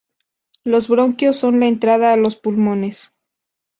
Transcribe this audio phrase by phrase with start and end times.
[0.63, 3.13] Los bronquios son la entrada a los pulmones.